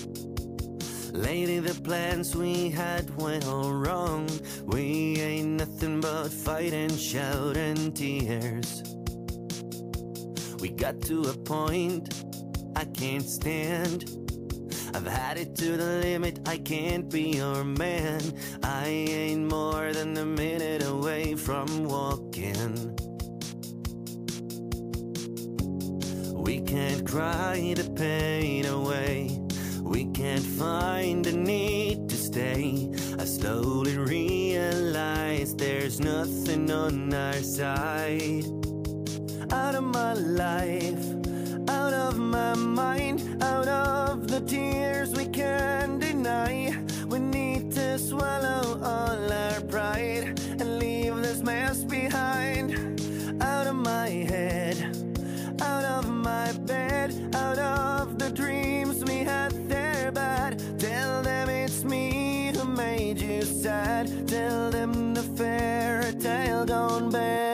[1.13, 4.26] Lately, the plans we had went all wrong.
[4.65, 8.84] We ain't nothing but fight and shout and tears.
[10.75, 12.23] Got to a point
[12.75, 14.09] I can't stand.
[14.95, 18.21] I've had it to the limit, I can't be your man.
[18.63, 22.95] I ain't more than a minute away from walking.
[26.33, 29.39] We can't cry the pain away.
[29.82, 32.91] We can't find the need to stay.
[33.17, 38.62] I slowly realize there's nothing on our side.
[39.54, 41.06] Out of my life,
[41.70, 46.76] out of my mind, out of the tears we can't deny.
[47.08, 52.74] We need to swallow all our pride and leave this mess behind.
[53.43, 54.76] Out of my head,
[55.62, 61.84] out of my bed, out of the dreams we had there but Tell them it's
[61.84, 64.28] me who made you sad.
[64.28, 67.53] Tell them the fairy tale gone bad.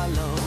[0.00, 0.39] Follow.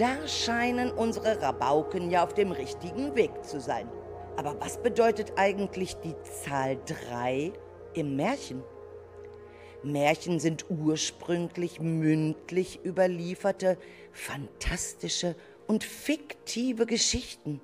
[0.00, 3.86] Da scheinen unsere Rabauken ja auf dem richtigen Weg zu sein.
[4.38, 6.78] Aber was bedeutet eigentlich die Zahl
[7.10, 7.52] 3
[7.92, 8.62] im Märchen?
[9.82, 13.76] Märchen sind ursprünglich mündlich überlieferte,
[14.12, 15.36] fantastische
[15.66, 17.60] und fiktive Geschichten.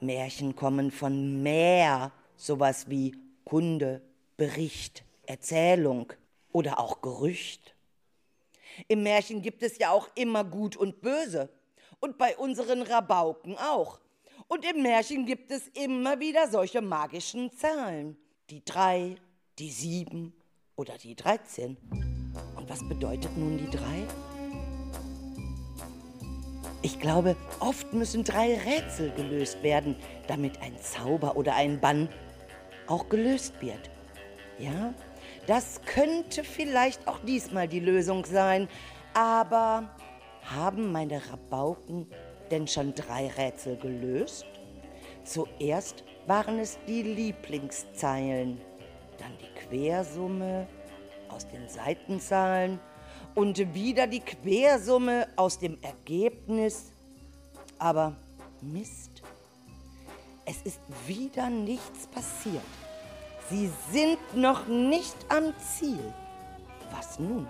[0.00, 3.14] Märchen kommen von mehr, sowas wie
[3.44, 4.00] Kunde,
[4.38, 6.14] Bericht, Erzählung
[6.50, 7.74] oder auch Gerücht.
[8.88, 11.50] Im Märchen gibt es ja auch immer Gut und Böse.
[12.00, 14.00] Und bei unseren Rabauken auch.
[14.48, 18.16] Und im Märchen gibt es immer wieder solche magischen Zahlen.
[18.48, 19.16] Die drei,
[19.58, 20.34] die sieben
[20.76, 21.76] oder die dreizehn.
[22.56, 24.06] Und was bedeutet nun die drei?
[26.82, 29.96] Ich glaube, oft müssen drei Rätsel gelöst werden,
[30.28, 32.08] damit ein Zauber oder ein Bann
[32.86, 33.90] auch gelöst wird.
[34.58, 34.94] Ja,
[35.46, 38.68] das könnte vielleicht auch diesmal die Lösung sein.
[39.14, 39.90] Aber
[40.44, 42.06] haben meine Rabauken
[42.50, 44.46] denn schon drei Rätsel gelöst?
[45.24, 48.60] Zuerst waren es die Lieblingszeilen,
[49.18, 50.66] dann die Quersumme
[51.28, 52.78] aus den Seitenzahlen
[53.34, 56.92] und wieder die Quersumme aus dem Ergebnis.
[57.78, 58.16] Aber
[58.60, 59.22] Mist,
[60.44, 62.62] es ist wieder nichts passiert.
[63.50, 66.14] Sie sind noch nicht am Ziel.
[66.92, 67.48] Was nun?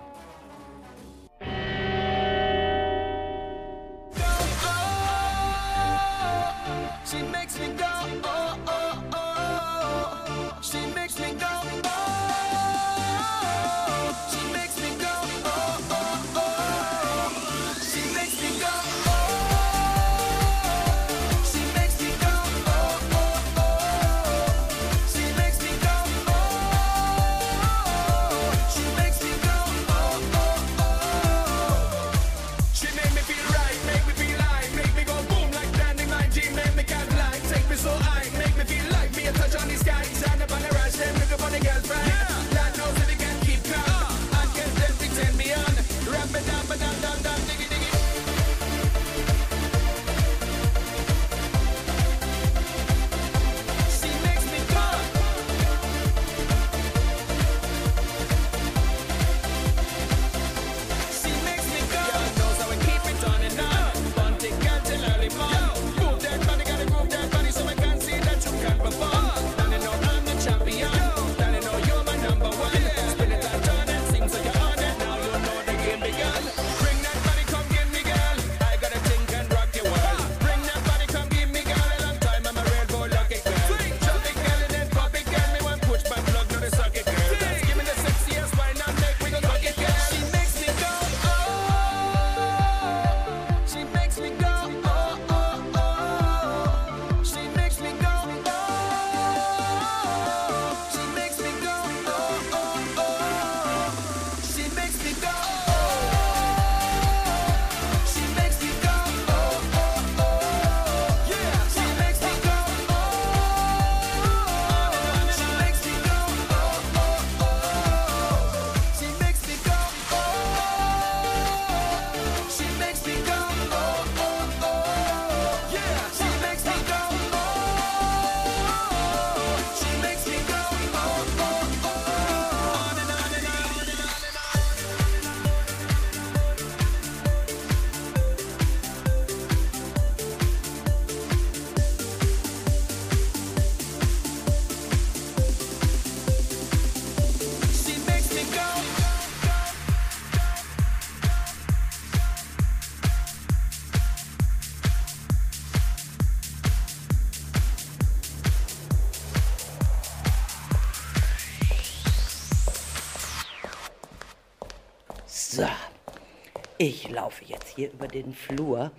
[166.81, 168.91] Ich laufe jetzt hier über den Flur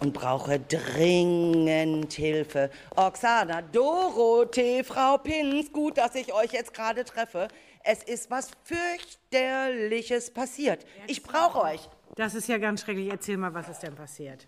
[0.00, 2.70] und brauche dringend Hilfe.
[2.96, 7.48] Oksana, Dorothee, Frau Pins, gut, dass ich euch jetzt gerade treffe.
[7.84, 10.86] Es ist was fürchterliches passiert.
[11.06, 11.90] Ich brauche euch.
[12.16, 13.10] Das ist ja ganz schrecklich.
[13.10, 14.46] Erzähl mal, was ist denn passiert?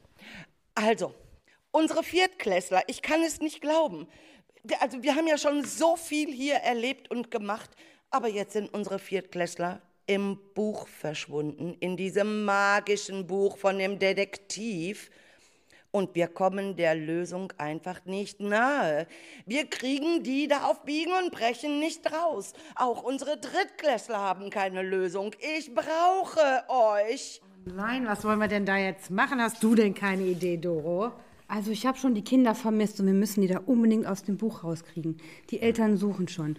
[0.74, 1.12] Also,
[1.72, 4.09] unsere Viertklässler, ich kann es nicht glauben.
[4.81, 7.68] Also, wir haben ja schon so viel hier erlebt und gemacht,
[8.11, 15.09] aber jetzt sind unsere Viertklässler im Buch verschwunden, in diesem magischen Buch von dem Detektiv.
[15.93, 19.07] Und wir kommen der Lösung einfach nicht nahe.
[19.47, 22.55] Wir kriegen die da auf Biegen und Brechen nicht raus.
[22.75, 25.31] Auch unsere Drittklässler haben keine Lösung.
[25.57, 27.41] Ich brauche euch.
[27.41, 29.41] Oh Nein, was wollen wir denn da jetzt machen?
[29.41, 31.13] Hast du denn keine Idee, Doro?
[31.47, 34.39] Also ich habe schon die Kinder vermisst und wir müssen die da unbedingt aus dem
[34.39, 35.19] Buch rauskriegen.
[35.51, 36.57] Die Eltern suchen schon.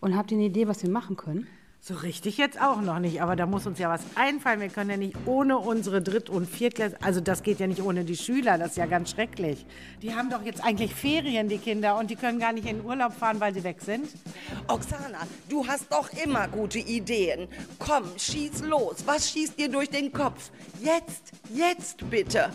[0.00, 1.46] Und habt ihr eine Idee, was wir machen können?
[1.84, 4.60] So richtig jetzt auch noch nicht, aber da muss uns ja was einfallen.
[4.60, 8.04] Wir können ja nicht ohne unsere Dritt- und Viertklässler, also das geht ja nicht ohne
[8.04, 9.66] die Schüler, das ist ja ganz schrecklich.
[10.00, 12.86] Die haben doch jetzt eigentlich Ferien, die Kinder, und die können gar nicht in den
[12.86, 14.06] Urlaub fahren, weil sie weg sind.
[14.68, 17.48] Oksana, du hast doch immer gute Ideen.
[17.80, 19.02] Komm, schieß los.
[19.04, 20.52] Was schießt dir durch den Kopf?
[20.80, 22.50] Jetzt, jetzt bitte.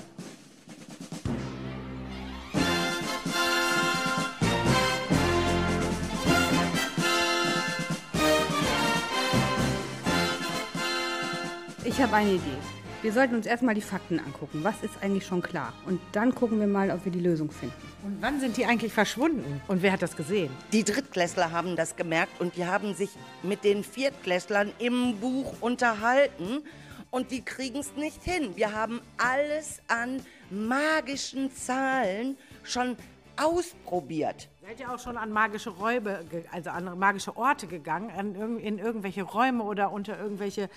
[11.88, 12.58] Ich habe eine Idee.
[13.02, 14.62] Wir sollten uns erstmal die Fakten angucken.
[14.62, 15.72] Was ist eigentlich schon klar?
[15.86, 17.74] Und dann gucken wir mal, ob wir die Lösung finden.
[18.04, 19.62] Und wann sind die eigentlich verschwunden?
[19.70, 20.52] Und wer hat das gesehen?
[20.74, 23.12] Die Drittklässler haben das gemerkt und die haben sich
[23.42, 26.62] mit den Viertklässlern im Buch unterhalten.
[27.10, 28.58] Und die kriegen es nicht hin.
[28.58, 32.98] Wir haben alles an magischen Zahlen schon
[33.38, 34.50] ausprobiert.
[34.62, 39.24] Seid ihr auch schon an magische Räume, also an magische Orte gegangen, an, in irgendwelche
[39.24, 40.70] Räume oder unter irgendwelche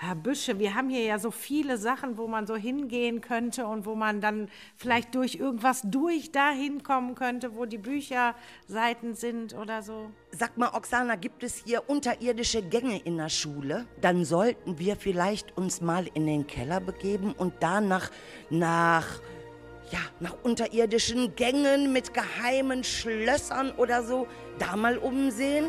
[0.00, 0.58] äh, Büsche?
[0.58, 4.20] Wir haben hier ja so viele Sachen, wo man so hingehen könnte und wo man
[4.20, 10.10] dann vielleicht durch irgendwas durch dahin kommen könnte, wo die Bücherseiten sind oder so.
[10.30, 13.86] Sag mal, Oksana, gibt es hier unterirdische Gänge in der Schule?
[14.00, 18.10] Dann sollten wir vielleicht uns mal in den Keller begeben und danach
[18.50, 19.06] nach,
[19.90, 24.26] ja, nach unterirdischen Gängen mit geheimen Schlössern oder so
[24.58, 25.66] da mal umsehen?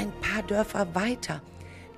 [0.00, 1.42] Ein paar Dörfer weiter.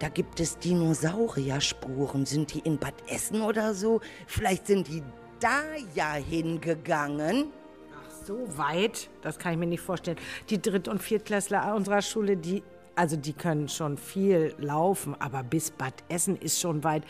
[0.00, 2.26] Da gibt es Dinosaurierspuren.
[2.26, 4.00] Sind die in Bad Essen oder so?
[4.26, 5.05] Vielleicht sind die
[5.38, 5.61] da
[5.94, 7.53] ja hingegangen.
[7.94, 9.09] Ach, so weit?
[9.22, 10.16] Das kann ich mir nicht vorstellen.
[10.50, 12.64] Die Dritt- und Viertklässler unserer Schule, die,
[12.95, 17.05] also die können schon viel laufen, aber bis Bad Essen ist schon weit.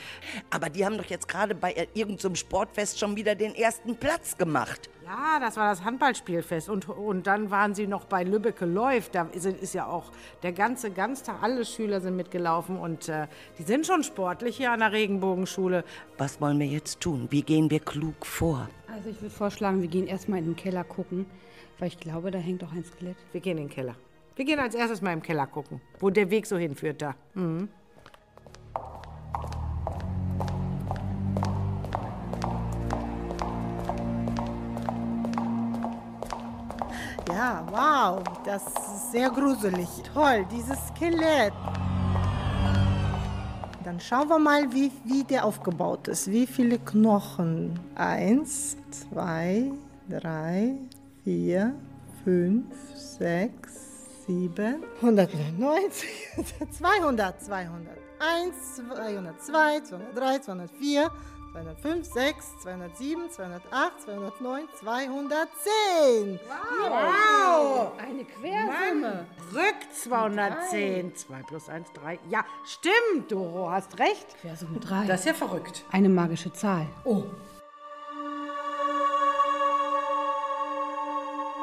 [0.50, 4.88] Aber die haben doch jetzt gerade bei irgendeinem Sportfest schon wieder den ersten Platz gemacht.
[5.04, 6.68] Ja, das war das Handballspielfest.
[6.68, 9.14] Und, und dann waren sie noch bei Lübbecke läuft.
[9.14, 10.12] Da ist, ist ja auch
[10.42, 12.76] der ganze Ganztag, alle Schüler sind mitgelaufen.
[12.76, 13.26] Und äh,
[13.58, 15.84] die sind schon sportlich hier an der Regenbogenschule.
[16.18, 17.26] Was wollen wir jetzt tun?
[17.30, 18.68] Wie gehen wir klug vor?
[18.94, 21.26] Also ich würde vorschlagen, wir gehen erstmal in den Keller gucken,
[21.78, 23.16] weil ich glaube, da hängt auch ein Skelett.
[23.32, 23.96] Wir gehen in den Keller.
[24.42, 27.14] Wir gehen als erstes mal im Keller gucken, wo der Weg so hinführt da.
[27.34, 27.68] Mhm.
[37.28, 39.86] Ja, wow, das ist sehr gruselig.
[40.12, 41.52] Toll, dieses Skelett.
[43.84, 46.28] Dann schauen wir mal, wie, wie der aufgebaut ist.
[46.28, 47.78] Wie viele Knochen?
[47.94, 49.70] Eins, zwei,
[50.08, 50.74] drei,
[51.22, 51.76] vier,
[52.24, 52.66] fünf,
[52.96, 53.91] sechs,
[54.26, 56.08] sieben, 199,
[56.70, 61.10] 200, 201, 202, 203, 204,
[61.52, 66.40] 205, 6, 207, 208, 209, 210.
[66.80, 67.92] Wow!
[67.98, 68.26] Eine
[68.66, 71.14] Mann, Rück 210.
[71.14, 72.18] 2 plus 1, 3.
[72.30, 74.26] Ja, stimmt, Doro, hast recht.
[74.40, 75.06] Quersumme 3.
[75.06, 75.84] Das ist ja verrückt.
[75.90, 76.86] Eine magische Zahl.
[77.04, 77.24] Oh.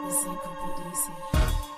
[0.01, 0.05] Be
[0.91, 1.68] easy.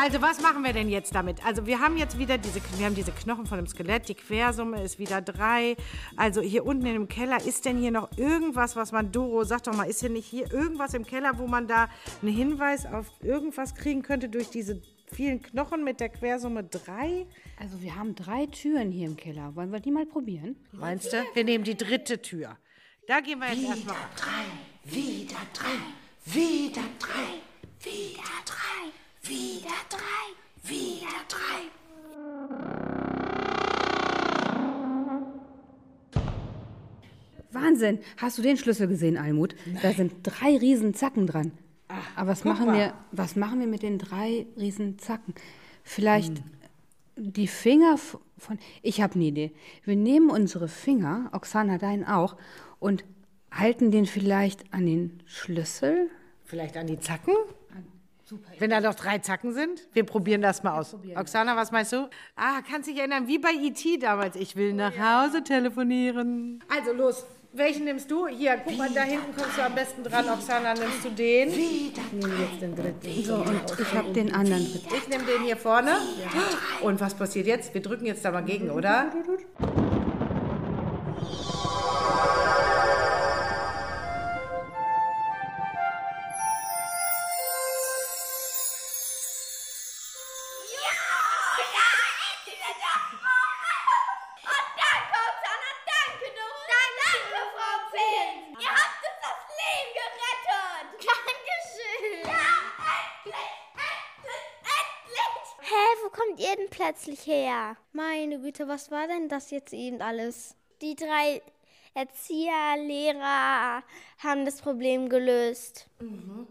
[0.00, 1.44] Also, was machen wir denn jetzt damit?
[1.44, 4.80] Also, wir haben jetzt wieder diese, wir haben diese Knochen von dem Skelett, die Quersumme
[4.82, 5.76] ist wieder drei.
[6.16, 9.64] Also, hier unten in dem Keller, ist denn hier noch irgendwas, was man, Doro, sag
[9.64, 11.88] doch mal, ist hier nicht hier irgendwas im Keller, wo man da
[12.22, 14.80] einen Hinweis auf irgendwas kriegen könnte durch diese
[15.12, 17.26] vielen Knochen mit der Quersumme 3?
[17.58, 19.56] Also wir haben drei Türen hier im Keller.
[19.56, 20.56] Wollen wir die mal probieren?
[20.72, 21.24] Meinst du?
[21.34, 22.56] Wir nehmen die dritte Tür.
[23.06, 23.96] Da gehen wir jetzt Wieder erstmal.
[24.16, 27.40] drei, wieder drei, wieder drei,
[27.80, 28.92] wieder drei,
[29.28, 30.24] wieder drei,
[30.62, 31.68] wieder drei.
[37.50, 37.98] Wahnsinn!
[38.16, 39.54] Hast du den Schlüssel gesehen, Almut?
[39.82, 41.52] Da sind drei riesen Zacken dran.
[42.16, 42.76] Aber was machen, mal.
[42.76, 45.34] wir, was machen wir mit den drei riesen Zacken?
[45.82, 46.42] Vielleicht
[47.16, 48.58] die Finger von...
[48.82, 49.52] Ich habe eine Idee.
[49.84, 52.36] Wir nehmen unsere Finger, Oksana deinen auch,
[52.78, 53.04] und
[53.50, 56.10] halten den vielleicht an den Schlüssel.
[56.44, 57.34] Vielleicht an die Zacken?
[58.58, 59.88] Wenn da noch drei Zacken sind?
[59.92, 60.96] Wir probieren das mal aus.
[61.16, 62.08] Oksana, was meinst du?
[62.36, 63.98] Ah, kannst dich erinnern, wie bei E.T.
[63.98, 64.36] damals.
[64.36, 66.62] Ich will nach Hause telefonieren.
[66.68, 68.26] Also los, welchen nimmst du?
[68.28, 70.28] Hier, guck mal, da hinten kommst du am besten dran.
[70.28, 71.48] Oksana, nimmst du den?
[71.48, 73.24] Ich nehme jetzt den dritten.
[73.24, 74.62] So, und ich habe den anderen.
[74.62, 75.96] Ich nehme den hier vorne.
[76.82, 77.72] Und was passiert jetzt?
[77.72, 79.10] Wir drücken jetzt da mal gegen, oder?
[106.98, 107.76] Plötzlich her?
[107.92, 110.56] Meine Güte, was war denn das jetzt eben alles?
[110.82, 111.42] Die drei
[111.94, 113.82] Erzieher, Lehrer
[114.18, 115.88] haben das Problem gelöst.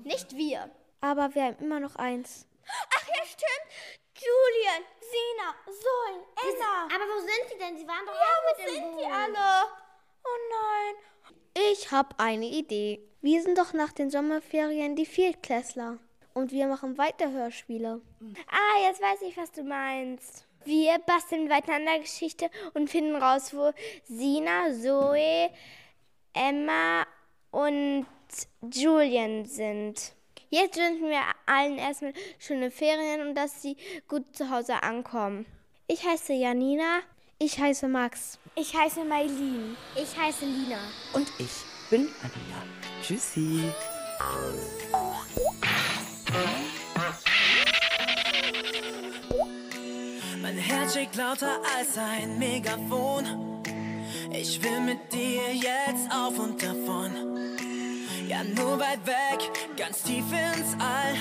[0.04, 0.70] Nicht wir.
[1.02, 2.48] Aber wir haben immer noch eins.
[2.66, 3.74] Ach ja, stimmt.
[4.18, 6.86] Julian, Sina, Sol, Ella.
[6.96, 7.78] Aber wo sind die denn?
[7.78, 9.02] Sie waren doch Ja, auch wo mit im sind Boot.
[9.02, 9.64] die alle?
[10.24, 11.72] Oh nein.
[11.72, 13.02] Ich habe eine Idee.
[13.22, 16.00] Wir sind doch nach den Sommerferien die Viertklässler.
[16.38, 18.00] Und wir machen weiter Hörspiele.
[18.48, 20.46] Ah, jetzt weiß ich, was du meinst.
[20.66, 23.74] Wir basteln weiter an der Geschichte und finden raus, wo
[24.04, 25.50] Sina, Zoe,
[26.34, 27.08] Emma
[27.50, 28.06] und
[28.72, 30.14] Julian sind.
[30.52, 33.76] Jetzt wünschen wir allen erstmal schöne Ferien und dass sie
[34.08, 35.48] gut zu Hause ankommen.
[35.88, 37.00] Ich heiße Janina.
[37.40, 38.38] Ich heiße Max.
[38.54, 39.76] Ich heiße Mailin.
[39.96, 40.78] Ich heiße Lina.
[41.14, 42.62] Und ich bin Anja.
[43.02, 43.64] Tschüssi.
[50.58, 53.62] Mein Herz schlägt lauter als ein Megafon.
[54.32, 57.12] Ich will mit dir jetzt auf und davon.
[58.28, 61.14] Ja, nur weit weg, ganz tief ins All.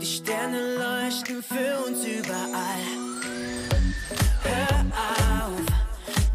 [0.00, 2.84] Die Sterne leuchten für uns überall.
[4.42, 5.60] Hör auf,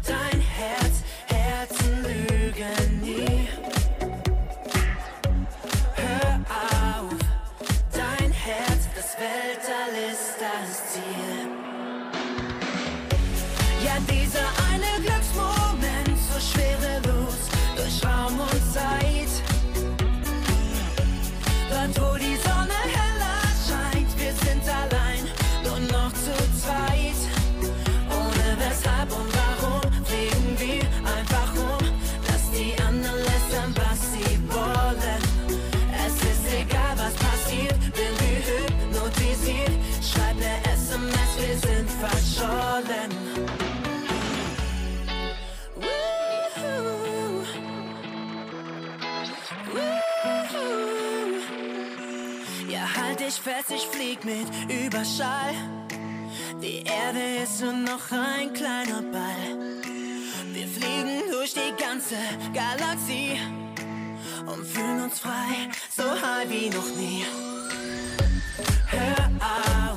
[0.06, 3.46] dein Herz, Herzen lügen nie.
[5.96, 7.14] Hör auf,
[7.92, 10.29] dein Herz, das Weltall ist
[54.10, 54.46] flieg mit
[54.86, 55.54] Überschall.
[56.60, 59.82] Die Erde ist nur noch ein kleiner Ball.
[60.52, 62.16] Wir fliegen durch die ganze
[62.52, 63.38] Galaxie
[64.46, 67.24] und fühlen uns frei, so high wie noch nie.
[68.88, 69.89] Hör auf,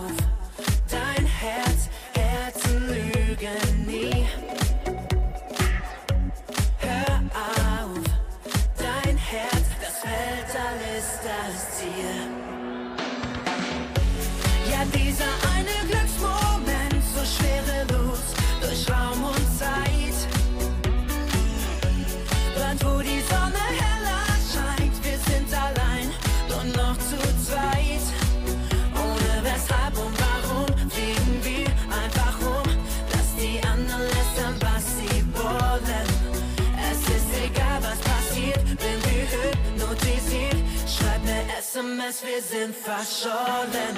[42.10, 43.96] es, wir sind verschollen.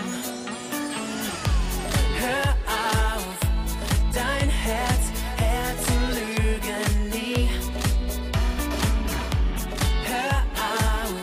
[2.19, 3.25] Hör auf,
[4.13, 5.03] dein Herz,
[5.37, 7.49] Herzen lügen nie.
[10.05, 10.37] Hör
[10.73, 11.13] auf,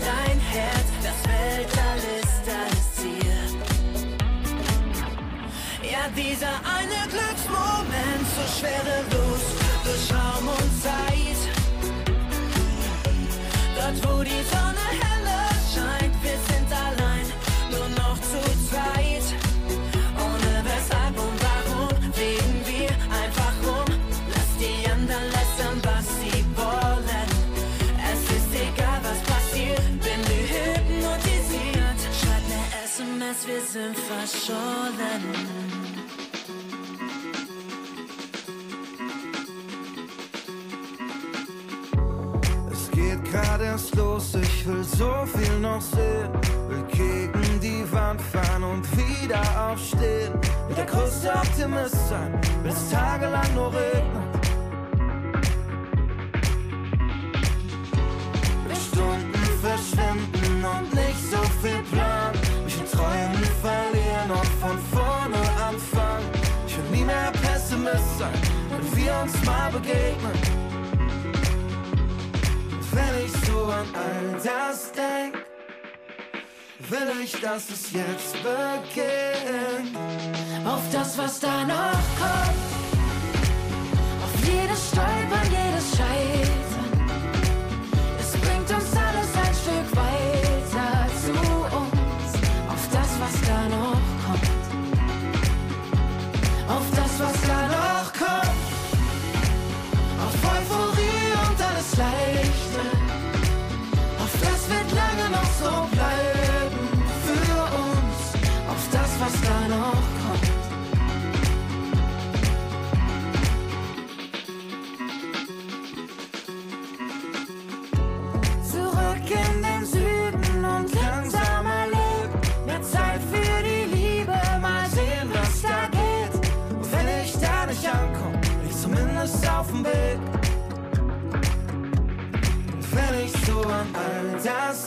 [0.00, 3.40] dein Herz, das Weltall ist das Ziel.
[5.90, 9.44] Ja, dieser eine Glücksmoment, so schwere schwerelos,
[9.84, 11.40] durch Raum und Zeit.
[13.76, 14.53] Dort, wo die
[33.44, 35.22] sind verschollen.
[42.72, 46.30] Es geht gerade erst los, ich will so viel noch sehen.
[46.68, 50.32] Will gegen die Wand fahren und wieder aufstehen.
[50.68, 54.43] Will der größte Optimist sein, will es tagelang nur regnen.
[69.24, 70.38] Uns mal begegnen.
[72.92, 75.34] Wenn ich so an all das denk,
[76.90, 79.96] will ich, dass es jetzt beginnt.
[80.66, 82.64] Auf das, was da noch kommt.
[84.24, 86.43] Auf jedes Stolpern, jedes Scheitern.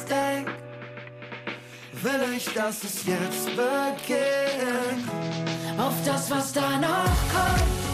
[0.10, 0.48] Denk,
[2.02, 5.10] will ich, dass es jetzt beginnt.
[5.78, 7.87] Auf das, was da noch kommt.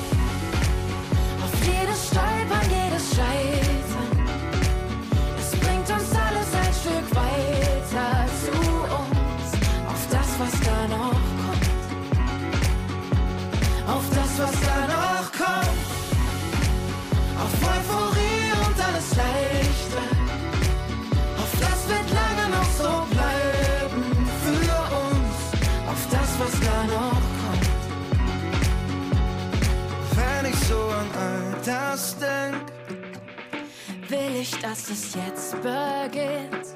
[34.63, 36.67] Dass es jetzt beginnt.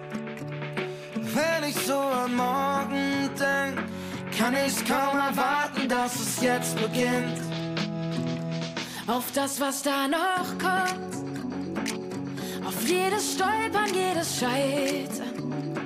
[1.33, 3.77] wenn ich so an morgen denk,
[4.37, 7.39] kann ich's kaum erwarten, dass es jetzt beginnt.
[9.07, 11.15] Auf das, was da noch kommt.
[12.65, 15.77] Auf jedes Stolpern, jedes Scheitern.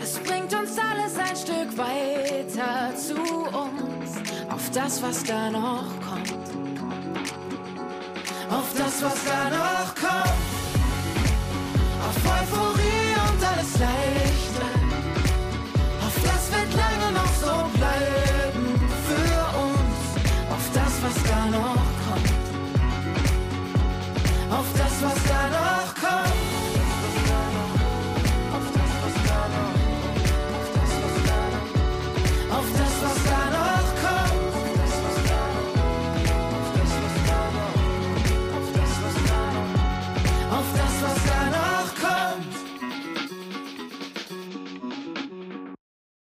[0.00, 4.10] Es bringt uns alles ein Stück weiter zu uns.
[4.48, 6.34] Auf das, was da noch kommt.
[8.48, 10.55] Auf das, was da noch kommt.
[12.06, 14.25] Auf Euphorie und alles Leid.